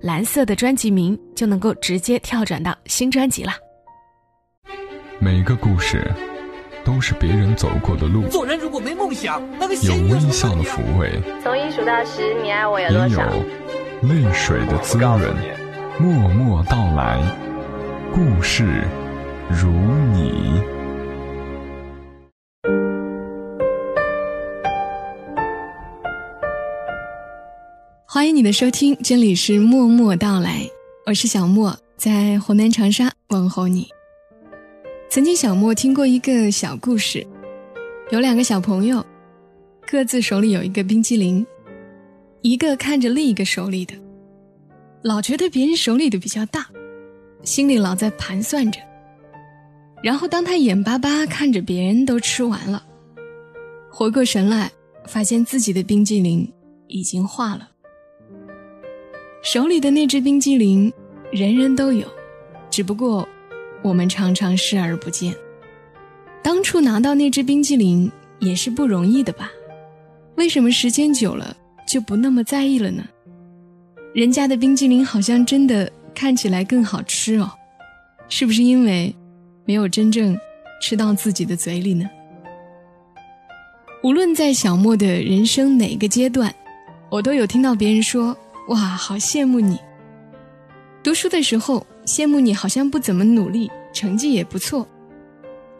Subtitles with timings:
[0.00, 3.52] 蓝色的专辑名就能够直接跳转到新专辑了。
[5.18, 6.06] 每个故事
[6.84, 8.28] 都是别人走过的路。
[8.28, 11.10] 做人如果没梦想，那个有微笑的抚慰，
[11.42, 13.22] 从一数到十，你爱我有多少？
[14.02, 15.34] 也有泪水的滋润。
[15.98, 17.20] 默默到来，
[18.12, 18.84] 故事
[19.48, 19.70] 如
[20.12, 20.75] 你。
[28.26, 30.68] 欢迎你的收听，这里是默默到来，
[31.06, 33.86] 我是小莫，在湖南长沙问候你。
[35.08, 37.24] 曾经小莫听过一个小故事，
[38.10, 39.06] 有两个小朋友，
[39.86, 41.46] 各自手里有一个冰激凌，
[42.42, 43.94] 一个看着另一个手里的，
[45.02, 46.66] 老觉得别人手里的比较大，
[47.44, 48.80] 心里老在盘算着。
[50.02, 52.84] 然后当他眼巴巴看着别人都吃完了，
[53.88, 54.68] 回过神来，
[55.06, 56.52] 发现自己的冰激凌
[56.88, 57.68] 已经化了。
[59.46, 60.92] 手里的那只冰激凌，
[61.30, 62.04] 人人都有，
[62.68, 63.26] 只不过
[63.80, 65.32] 我们常常视而不见。
[66.42, 68.10] 当初拿到那只冰激凌
[68.40, 69.48] 也是不容易的吧？
[70.34, 73.04] 为什么时间久了就不那么在意了呢？
[74.12, 77.48] 人家的冰激凌好像真的看起来更好吃哦，
[78.28, 79.14] 是不是因为
[79.64, 80.36] 没有真正
[80.82, 82.10] 吃到自己的嘴里呢？
[84.02, 86.52] 无论在小莫的人生哪个阶段，
[87.08, 88.36] 我都有听到别人说。
[88.68, 89.78] 哇，好羡慕你！
[91.00, 94.84] 读书的时候羡慕你好像不怎么努力，成绩也不错。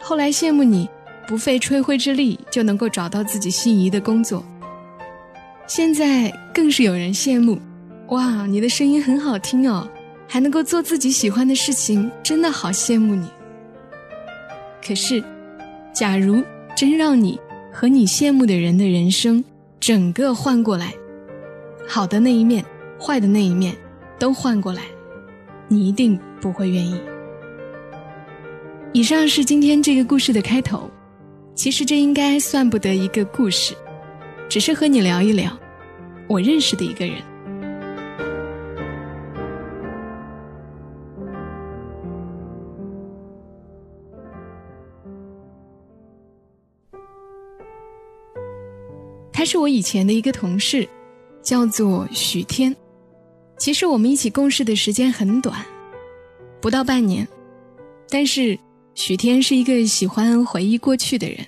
[0.01, 0.89] 后来羡慕你
[1.27, 4.45] 不费吹灰之力就能够找到自己心仪的工作。
[5.67, 7.59] 现在更是有人羡慕，
[8.11, 9.89] 哇，你的声音很好听哦，
[10.29, 13.29] 还能够做自己喜欢的事情，真的好羡慕你。
[14.87, 15.25] 可是，
[15.93, 16.41] 假如
[16.77, 17.37] 真让你
[17.73, 19.45] 和你羡慕的人的人生
[19.81, 20.95] 整个换过来，
[21.89, 22.65] 好的那一面。
[22.99, 23.77] 坏的那一面，
[24.19, 24.83] 都换过来，
[25.69, 27.01] 你一定不会愿意。
[28.93, 30.91] 以上是今天这个故事的开头，
[31.55, 33.75] 其实这应该算不得一个故事，
[34.49, 35.51] 只是和你聊一聊
[36.27, 37.17] 我认识的一个人。
[49.33, 50.89] 他是我以前的一个同事，
[51.43, 52.75] 叫做许天。
[53.59, 55.65] 其实我们一起共事的时间很短，
[56.61, 57.27] 不到半年，
[58.11, 58.59] 但是
[58.95, 61.39] 许天是一个喜欢回忆过去的人，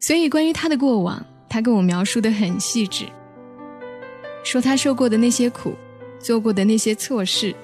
[0.00, 3.04] 所以关于他的过往，他跟我描述的很细致，
[4.44, 5.74] 说他受过的那些苦，
[6.20, 7.54] 做过的那些错事，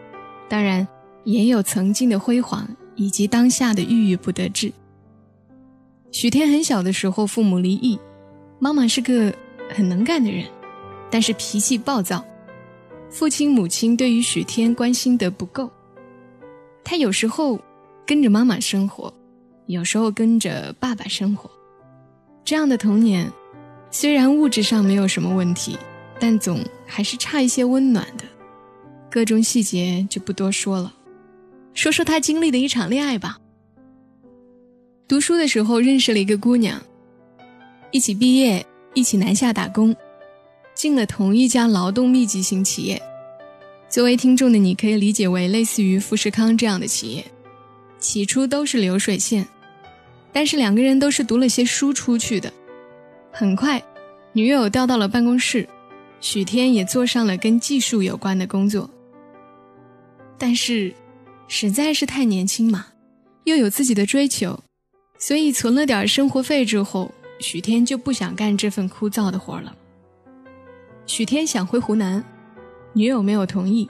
[0.49, 0.87] 当然
[1.23, 4.73] 也有曾经的辉煌以及当下的郁郁不得志。
[6.11, 7.99] 许天很小的时候父母离异，
[8.59, 9.33] 妈妈是个
[9.71, 10.45] 很能干的人，
[11.11, 12.25] 但是脾气暴躁。
[13.13, 15.71] 父亲母亲对于许天关心的不够，
[16.83, 17.61] 他有时候
[18.07, 19.13] 跟着妈妈生活，
[19.67, 21.49] 有时候跟着爸爸生活。
[22.43, 23.31] 这样的童年，
[23.91, 25.77] 虽然物质上没有什么问题，
[26.19, 28.25] 但总还是差一些温暖的。
[29.11, 30.91] 各种细节就不多说了，
[31.75, 33.39] 说说他经历的一场恋爱吧。
[35.07, 36.81] 读书的时候认识了一个姑娘，
[37.91, 39.95] 一起毕业，一起南下打工。
[40.83, 43.01] 进了同一家劳动密集型企业，
[43.89, 47.25] 作为听众的你可以理解为类似于富士康这样的企业。
[48.01, 49.47] 起初都是流水线，
[50.33, 52.53] 但是两个人都是读了些书出去的。
[53.31, 53.81] 很快，
[54.33, 55.69] 女友调到了办公室，
[56.21, 58.91] 许天也做上了跟技术有关的工作。
[60.37, 60.93] 但是，
[61.47, 62.87] 实在是太年轻嘛，
[63.45, 64.59] 又有自己的追求，
[65.17, 69.77] 所以存了点生活费之后，许天就不想干这份枯燥的活了。
[71.07, 72.25] 许天想回湖南，
[72.93, 73.89] 女友没有同意。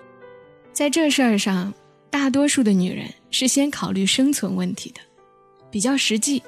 [0.72, 1.72] 在这事儿上，
[2.10, 5.00] 大多数的女人是先考虑生存问题的，
[5.70, 6.42] 比较实际，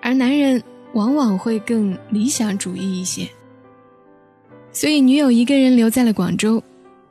[0.00, 0.62] 而男人
[0.94, 3.28] 往往会更理想主义一些。
[4.72, 6.62] 所以，女友一个人留在了广州，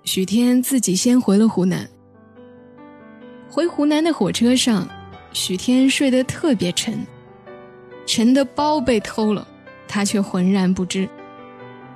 [0.04, 1.88] 许天自己先回了湖南。
[3.50, 4.88] 回湖南的火车上，
[5.34, 7.06] 许天睡得特别沉，
[8.06, 9.48] 沉的包被偷了，
[9.88, 11.08] 他却浑然不知。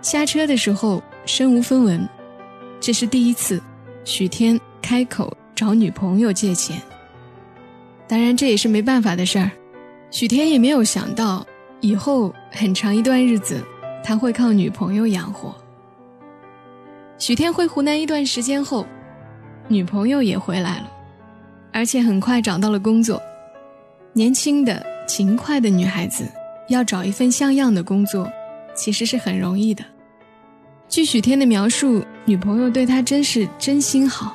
[0.02, 2.08] 下车的时候身无分文，
[2.80, 3.62] 这是第一次，
[4.06, 6.82] 许天开口找女朋友借钱。
[8.08, 9.52] 当然，这也是没办法的事儿。
[10.10, 11.46] 许天也没有想到，
[11.82, 13.64] 以后很长一段日子，
[14.04, 15.54] 他会靠女朋友养活。
[17.18, 18.88] 许天回湖南一段时间后，
[19.68, 20.90] 女朋友也回来了，
[21.74, 23.22] 而且很快找到了工作。
[24.14, 26.24] 年轻的、勤快的女孩子
[26.70, 28.28] 要找一份像样的工作，
[28.80, 29.84] 其实是很容易的。
[30.88, 34.34] 据许天的描述，女朋友对他真是真心好。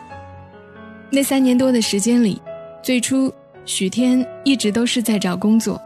[1.11, 2.41] 那三年多的时间里，
[2.83, 3.33] 最初
[3.65, 5.81] 许天一直都是在找工作，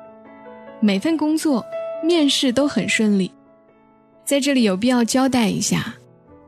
[0.80, 1.64] 每份工作
[2.02, 3.30] 面试都很顺利。
[4.24, 5.94] 在这里有必要交代一下，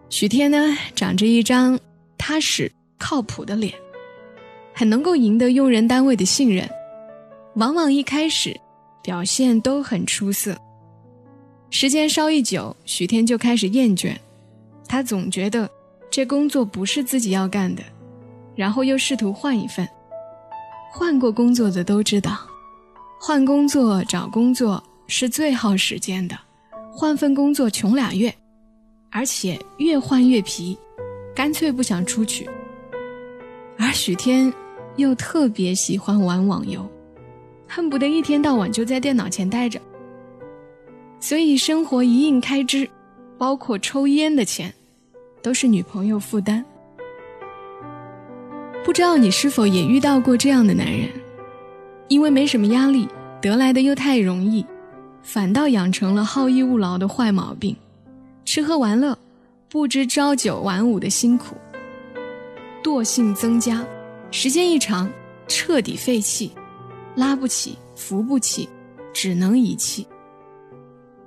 [0.08, 1.78] 许天呢长着一张
[2.18, 3.72] 踏实靠谱的脸，
[4.74, 6.68] 很能够赢得用人单位的信任，
[7.54, 8.54] 往往一开始
[9.02, 10.58] 表现都很出色。
[11.70, 14.14] 时间稍一久，许天就开始厌倦，
[14.88, 15.70] 他总觉得
[16.10, 17.82] 这工作不是自己要干的，
[18.56, 19.88] 然后又试图换一份。
[20.92, 22.36] 换过工作的都知道，
[23.20, 26.36] 换工作找工作是最耗时间的，
[26.92, 28.34] 换份工作穷俩月，
[29.08, 30.76] 而且越换越皮，
[31.34, 32.50] 干脆不想出去。
[33.78, 34.52] 而许天
[34.96, 36.84] 又特别喜欢玩网游，
[37.68, 39.80] 恨不得一天到晚就在电脑前待着。
[41.20, 42.88] 所以生活一应开支，
[43.36, 44.72] 包括抽烟的钱，
[45.42, 46.64] 都是女朋友负担。
[48.82, 51.08] 不知道你是否也遇到过这样的男人？
[52.08, 53.06] 因为没什么压力，
[53.40, 54.64] 得来的又太容易，
[55.22, 57.76] 反倒养成了好逸恶劳的坏毛病，
[58.44, 59.16] 吃喝玩乐，
[59.68, 61.54] 不知朝九晚五的辛苦，
[62.82, 63.84] 惰性增加，
[64.30, 65.08] 时间一长，
[65.46, 66.50] 彻底废弃，
[67.14, 68.68] 拉不起，扶不起，
[69.12, 70.06] 只能遗弃。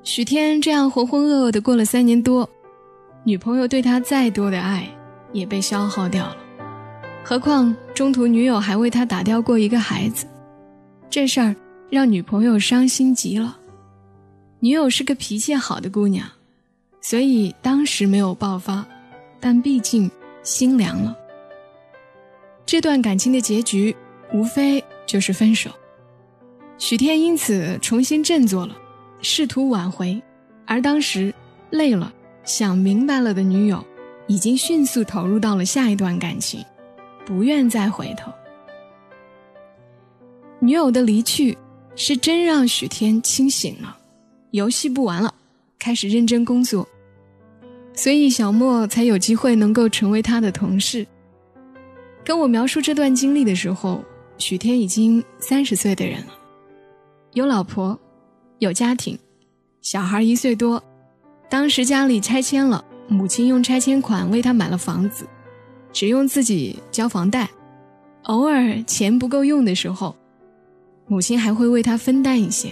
[0.03, 2.47] 许天这样浑浑噩噩的过了三年多，
[3.23, 4.85] 女朋友对他再多的爱
[5.31, 6.37] 也被消耗掉了。
[7.23, 10.25] 何况中途女友还为他打掉过一个孩子，
[11.09, 11.55] 这事儿
[11.89, 13.57] 让女朋友伤心极了。
[14.59, 16.27] 女友是个脾气好的姑娘，
[16.99, 18.85] 所以当时没有爆发，
[19.39, 20.11] 但毕竟
[20.43, 21.15] 心凉了。
[22.65, 23.95] 这段感情的结局
[24.33, 25.69] 无非就是分手。
[26.77, 28.77] 许天因此重新振作了。
[29.23, 30.21] 试图挽回，
[30.67, 31.33] 而当时
[31.69, 33.83] 累了、想明白了的女友，
[34.27, 36.63] 已经迅速投入到了下一段感情，
[37.25, 38.31] 不愿再回头。
[40.59, 41.57] 女友的离去，
[41.95, 43.97] 是真让许天清醒了，
[44.51, 45.33] 游戏不玩了，
[45.79, 46.87] 开始认真工作。
[47.93, 51.07] 所以小莫才有机会能够成为他的同事。
[52.25, 54.03] 跟我描述这段经历的时候，
[54.37, 56.33] 许天已经三十岁的人了，
[57.31, 57.97] 有老婆。
[58.63, 59.19] 有家庭，
[59.81, 60.81] 小孩一岁多，
[61.49, 65.27] 当时家里拆迁了，母亲用拆迁款为他买了房子，
[65.91, 67.49] 只用自己交房贷，
[68.23, 70.15] 偶尔钱不够用的时候，
[71.07, 72.71] 母亲还会为他分担一些。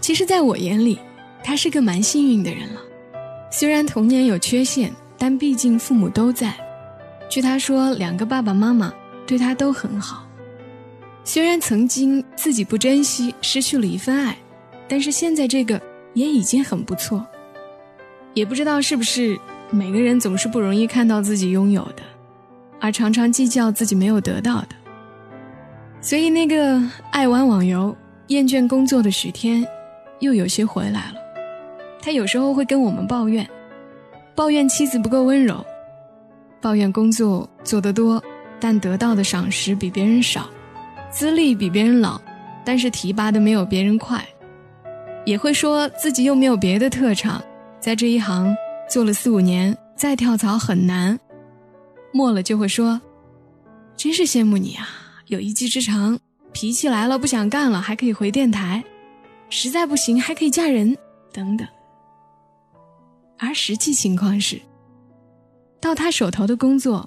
[0.00, 0.98] 其实，在我眼里，
[1.42, 2.80] 他是个蛮幸运的人了。
[3.50, 6.54] 虽然童年有缺陷，但毕竟父母都在。
[7.28, 8.94] 据他说，两个爸爸妈妈
[9.26, 10.26] 对他都很好。
[11.24, 14.36] 虽然曾经自己不珍惜，失去了一份爱，
[14.88, 15.80] 但是现在这个
[16.14, 17.24] 也已经很不错。
[18.34, 19.38] 也不知道是不是
[19.70, 22.02] 每个人总是不容易看到自己拥有的，
[22.80, 24.68] 而常常计较自己没有得到的。
[26.00, 29.64] 所以那个爱玩网游、厌倦工作的许天，
[30.18, 31.14] 又有些回来了。
[32.00, 33.48] 他有时候会跟我们抱怨，
[34.34, 35.64] 抱怨妻子不够温柔，
[36.60, 38.20] 抱怨工作做得多，
[38.58, 40.50] 但得到的赏识比别人少。
[41.12, 42.18] 资历比别人老，
[42.64, 44.26] 但是提拔的没有别人快，
[45.26, 47.40] 也会说自己又没有别的特长，
[47.78, 48.56] 在这一行
[48.88, 51.18] 做了四五年，再跳槽很难。
[52.12, 52.98] 末了就会说
[53.94, 54.88] ：“真是羡慕你啊，
[55.26, 56.18] 有一技之长，
[56.50, 58.82] 脾气来了不想干了还可以回电台，
[59.50, 60.96] 实在不行还可以嫁人
[61.30, 61.68] 等等。”
[63.38, 64.58] 而实际情况是，
[65.78, 67.06] 到他手头的工作，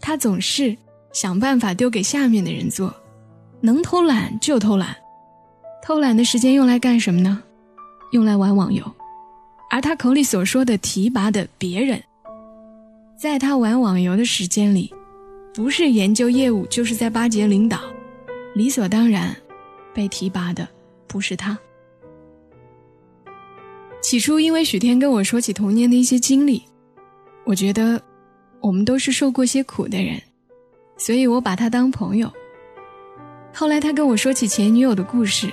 [0.00, 0.74] 他总是
[1.12, 2.94] 想办法丢给下面的人做。
[3.64, 4.94] 能偷懒就偷懒，
[5.82, 7.42] 偷懒的时间用来干什么呢？
[8.12, 8.84] 用来玩网游。
[9.70, 11.98] 而他口里所说的提拔的别人，
[13.16, 14.92] 在他玩网游的时间里，
[15.54, 17.80] 不是研究业务，就是在巴结领导。
[18.54, 19.34] 理所当然，
[19.94, 20.68] 被提拔的
[21.06, 21.58] 不是他。
[24.02, 26.62] 起初，因为许天跟我说起童年的一些经历，
[27.44, 27.98] 我觉得
[28.60, 30.20] 我们都是受过些苦的人，
[30.98, 32.30] 所以我把他当朋友。
[33.56, 35.48] 后来他跟我说起前女友的故事，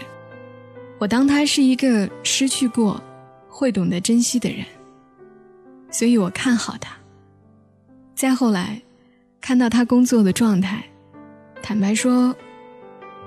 [0.98, 3.00] 我当他是一个失去过、
[3.48, 4.66] 会懂得珍惜的人，
[5.92, 6.92] 所以我看好他。
[8.16, 8.82] 再后来，
[9.40, 10.84] 看到他工作的状态，
[11.62, 12.36] 坦白说，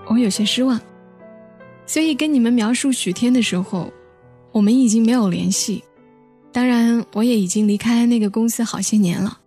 [0.06, 0.80] 我有些失望。
[1.86, 3.92] 所以跟你们描述许天的时候，
[4.50, 5.84] 我们已经没有联系。
[6.50, 9.38] 当然，我也已经离开那个公司好些年了。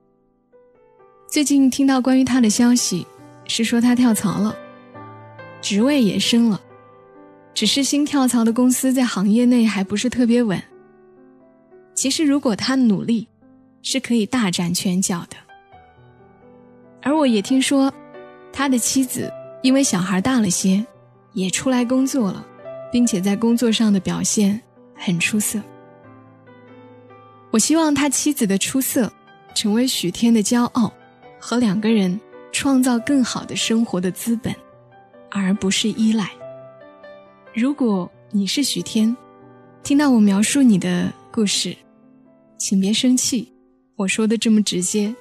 [1.29, 3.05] 最近听到关于他的消息，
[3.45, 4.55] 是说他跳槽了，
[5.67, 6.61] 职位也升了，
[7.53, 10.57] 只是新跳槽的公司在行业内还不是特别稳。
[11.93, 13.27] 其实，如果他努力，
[13.81, 15.35] 是可以大展拳脚的。
[17.01, 17.93] 而我也听说，
[18.53, 19.29] 他的妻子
[19.61, 20.85] 因为小孩大了些。
[21.33, 22.47] 也出来工作了，
[22.91, 24.59] 并且在工作上的表现
[24.95, 25.61] 很出色。
[27.51, 29.11] 我希望他妻子的出色
[29.53, 30.91] 成为许天的骄傲，
[31.39, 32.17] 和两个人
[32.53, 34.55] 创造更好的生活的资本，
[35.31, 36.29] 而不是依赖。
[37.53, 39.15] 如果你是许天，
[39.83, 41.75] 听到我描述你的故事，
[42.57, 43.51] 请别生气，
[43.95, 45.15] 我说的这么直接，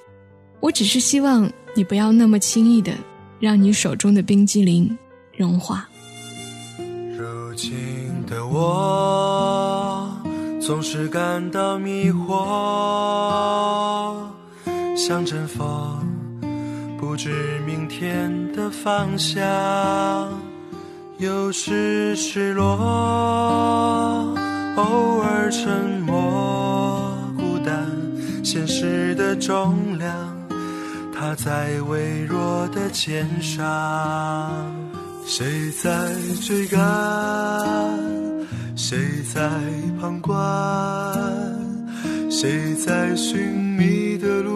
[0.61, 2.93] 我只是希望你不要那么轻易的
[3.39, 4.97] 让你手中的冰激凌
[5.37, 5.89] 融化。
[6.79, 7.73] 如今
[8.27, 10.11] 的我
[10.61, 12.35] 总是感到迷惑，
[14.97, 15.67] 像阵风，
[17.09, 19.41] 不知明天的方向。
[21.19, 22.77] 有时失落，
[24.77, 27.87] 偶尔沉默，孤单，
[28.43, 30.13] 现实的重量，
[31.17, 33.57] 它在微弱的肩上。
[35.25, 36.81] 谁在追赶？
[38.75, 38.99] 谁
[39.33, 39.49] 在
[40.01, 40.37] 旁观？
[42.29, 44.56] 谁在寻觅的路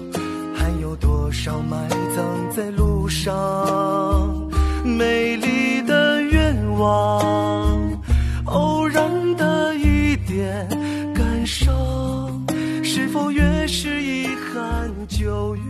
[1.11, 4.49] 多少埋葬在路上？
[4.81, 8.01] 美丽的愿望，
[8.45, 10.65] 偶然的一点
[11.13, 12.45] 感伤，
[12.81, 15.61] 是否越是遗憾就越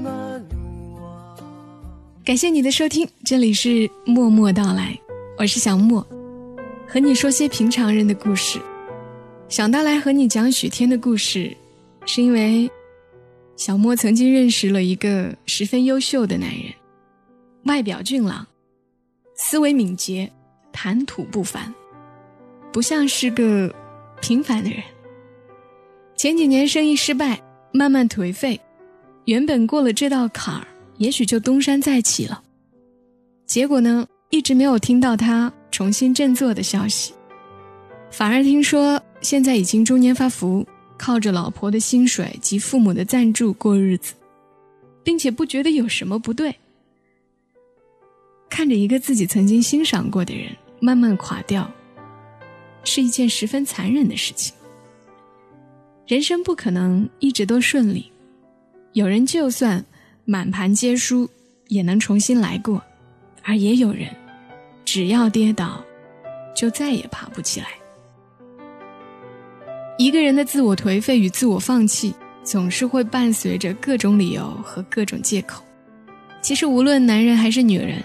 [0.00, 0.40] 难
[0.94, 1.36] 忘？
[2.24, 4.96] 感谢你的收听，这里是默默到来，
[5.36, 6.06] 我是小莫，
[6.86, 8.60] 和你说些平常人的故事。
[9.48, 11.56] 想到来和你讲许天的故事，
[12.06, 12.70] 是因为
[13.60, 16.72] 小莫曾经认识了一个十分优秀的男人，
[17.64, 18.46] 外表俊朗，
[19.36, 20.32] 思维敏捷，
[20.72, 21.74] 谈吐不凡，
[22.72, 23.70] 不像是个
[24.22, 24.82] 平凡的人。
[26.16, 27.38] 前几年生意失败，
[27.70, 28.58] 慢慢颓废，
[29.26, 30.66] 原本过了这道坎儿。
[30.96, 32.42] 也许就东山再起了。
[33.44, 37.12] 结果呢，一直没有听到他重新振作的消息，
[38.10, 40.66] 反而听说现在已经中年发福，
[41.00, 44.12] 靠着老婆的薪水及父母的赞助过日子，
[45.02, 46.54] 并且不觉得有什么不对。
[48.50, 51.72] 看着一个自己曾经欣赏过的人慢慢垮掉，
[52.84, 54.54] 是一件十分残忍的事情。
[56.06, 58.12] 人生不可能一直都顺利，
[58.92, 59.82] 有人就算。
[60.26, 61.28] 满盘皆输
[61.68, 62.80] 也能重新来过，
[63.42, 64.14] 而也有人，
[64.84, 65.82] 只要跌倒，
[66.54, 67.79] 就再也爬不起来。
[70.00, 75.62] 一个人的自我颓废与自我放弃，总是会伴随着各种理由和各种借口。
[76.40, 78.02] 其实，无论男人还是女人，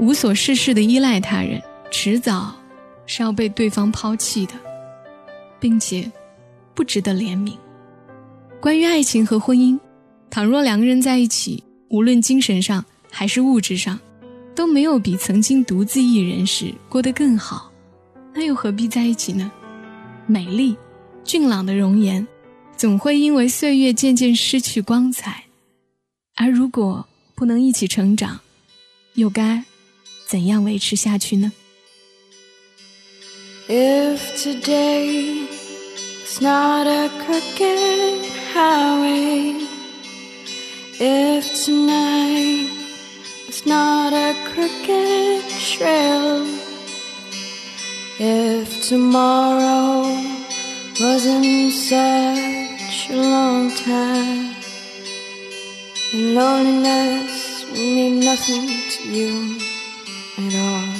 [0.00, 1.62] 无所事事的依赖他人，
[1.92, 2.52] 迟早
[3.06, 4.54] 是要被对方抛弃的，
[5.60, 6.10] 并且
[6.74, 7.52] 不值得怜悯。
[8.60, 9.78] 关于爱情和婚姻。
[10.28, 13.96] 倘若两个人在一起，无论精神上还是物质上，
[14.56, 17.70] 都没有比曾经独自一人时过得更好，
[18.34, 19.52] 那又何必在一起呢？
[20.26, 20.76] 美丽、
[21.24, 22.26] 俊朗的容颜，
[22.76, 25.44] 总会因为岁月渐渐失去光彩，
[26.36, 28.40] 而如果不能一起成长，
[29.14, 29.64] 又该
[30.26, 31.52] 怎样维持下去呢
[33.68, 35.46] ？If today
[36.26, 39.54] is not a crooked highway.
[40.98, 42.68] If tonight
[43.48, 46.46] is not a crooked trail,
[48.18, 50.14] if tomorrow
[51.00, 54.54] wasn't such a long time,
[56.12, 59.58] loneliness mean nothing to you
[60.38, 60.94] at all.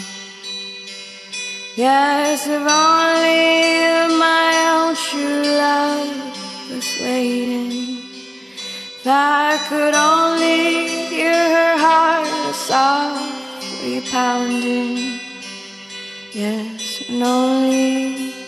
[1.76, 7.98] Yes, if only my own true love was waiting.
[8.98, 15.20] If I could only hear her heart softly pounding.
[16.32, 18.41] Yes, and only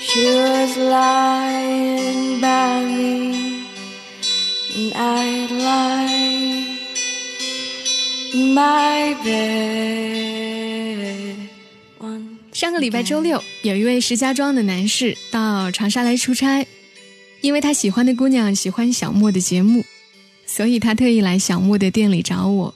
[0.00, 3.66] she was lying by me,
[4.74, 6.78] and I'd lie
[8.32, 9.90] in my bed.
[11.98, 16.66] One 上个礼拜周六，有一位石家庄的男士到长沙来出差，
[17.42, 19.84] 因为他喜欢的姑娘喜欢小莫的节目，
[20.46, 22.74] 所以他特意来小莫的店里找我，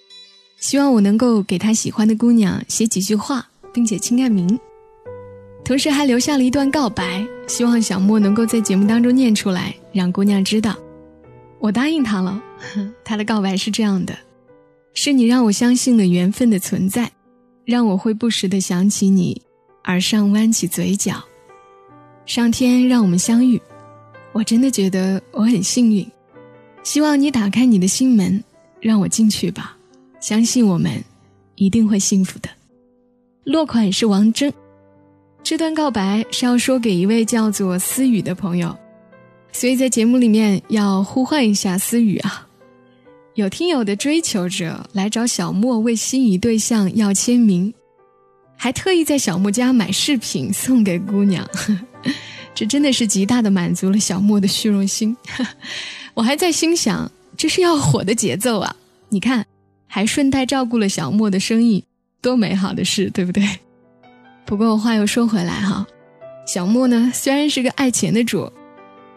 [0.60, 4.60] 希望我能够给他喜欢的姑娘写几句话，并且签个名，
[5.64, 10.76] 同时还留下了一段告白，希望小莫能够在节目当中念出来，让姑娘知道。
[11.58, 12.42] 我答应他了，
[13.02, 14.14] 他的告白是这样的：
[14.92, 17.10] 是你让我相信了缘分的存在，
[17.64, 19.40] 让我会不时的想起你。
[19.86, 21.22] 而上弯起嘴角，
[22.24, 23.60] 上天让我们相遇，
[24.32, 26.06] 我真的觉得我很幸运。
[26.82, 28.42] 希望你打开你的心门，
[28.80, 29.76] 让我进去吧。
[30.20, 31.04] 相信我们
[31.56, 32.48] 一定会幸福的。
[33.44, 34.50] 落款是王铮，
[35.44, 38.74] 这段告白是要说给一位叫做思雨的朋友，
[39.52, 42.48] 所以在节目里面要呼唤一下思雨啊。
[43.34, 47.72] 有听友的追求者来找小莫为心仪对象要签名。
[48.56, 51.46] 还特意在小莫家买饰品送给姑娘，
[52.54, 55.14] 这真的是极大的满足了小莫的虚荣心。
[56.14, 58.74] 我还在心想，这是要火的节奏啊！
[59.10, 59.44] 你看，
[59.86, 61.84] 还顺带照顾了小莫的生意，
[62.22, 63.46] 多美好的事，对不对？
[64.46, 65.86] 不过话又说回来哈，
[66.46, 68.50] 小莫呢虽然是个爱钱的主，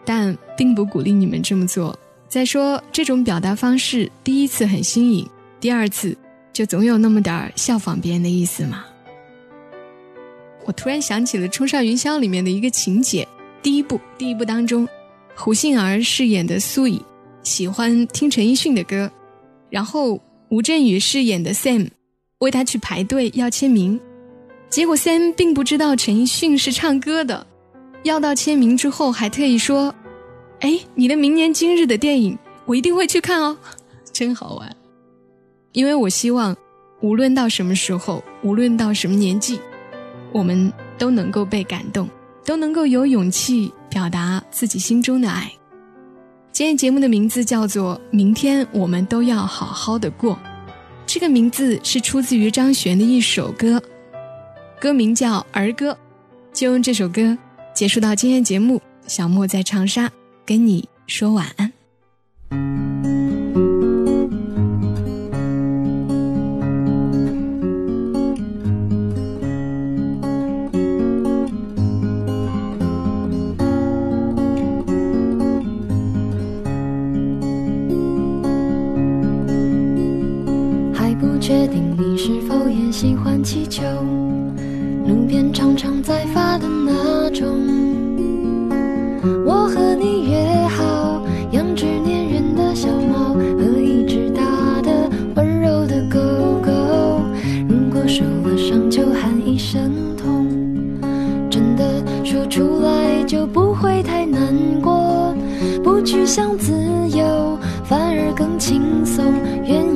[0.04, 1.98] 但并不鼓励你们这么做。
[2.28, 5.28] 再说，这种表达方式，第一次很新颖，
[5.60, 6.16] 第二次
[6.52, 8.84] 就总有那么点儿效仿别人的意思嘛。
[10.66, 13.26] 我突然想起了《冲上云霄》里面的一个情节，
[13.62, 14.86] 第一部第一部当中，
[15.34, 17.02] 胡杏儿饰演的苏乙
[17.42, 19.10] 喜欢听陈奕迅的歌，
[19.70, 20.20] 然后
[20.50, 21.88] 吴镇宇饰演的 Sam
[22.40, 23.98] 为他去排队要签名，
[24.70, 27.46] 结果 Sam 并不知道陈奕迅是唱歌的，
[28.02, 29.94] 要到签名之后还特意说
[30.60, 33.56] ：“哎，你的明年今日的电影我一定会去看哦，
[34.12, 34.76] 真好玩。”
[35.72, 36.56] 因为我希望，
[37.00, 39.58] 无论到什么时候，无论到什么年纪。
[40.30, 42.06] 我们都能够被感动，
[42.44, 45.50] 都能够有勇气表达自己心中的爱。
[46.52, 50.34] 今天节目的名字叫做《明天我们都要好好的过》，
[51.06, 53.82] 这个名字是出自于张悬的一首歌，
[54.80, 55.92] 歌名叫《儿歌》。
[56.52, 57.36] 就用这首歌
[57.74, 58.80] 结束到今天节目。
[59.06, 60.10] 小莫在长沙
[60.44, 61.72] 跟你说晚安。
[81.40, 83.82] 确定你是否也喜欢气球，
[86.58, 87.46] 的那种。
[89.44, 94.42] 我和你约好，养只粘人的小猫和一只大
[94.82, 96.18] 的温柔的狗
[96.62, 96.70] 狗。
[97.68, 100.46] 如果受了伤就喊一声痛，
[101.50, 105.34] 真的说出来就不会太难过。
[105.82, 106.72] 不去想自
[107.10, 109.24] 由，反而更轻松，
[109.64, 109.87] 愿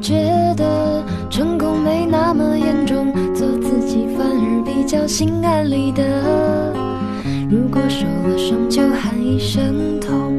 [0.00, 0.14] 觉
[0.56, 6.02] 得成功没那么严重，做自己反而比较心安理得。
[7.50, 10.32] 如果受了伤就喊一声痛，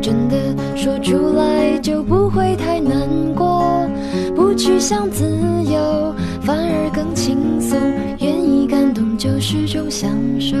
[0.00, 0.36] 真的
[0.76, 3.88] 说出来就不会太难过。
[4.34, 5.24] 不去想自
[5.64, 7.78] 由，反而更轻松。
[8.20, 10.56] 愿意感动就是种享受。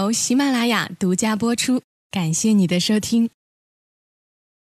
[0.00, 3.28] 由喜马拉雅独家播出，感谢你的收听。